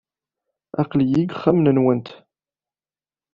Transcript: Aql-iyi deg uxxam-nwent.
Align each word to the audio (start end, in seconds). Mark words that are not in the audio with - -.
Aql-iyi 0.81 1.21
deg 1.23 1.31
uxxam-nwent. 1.33 2.07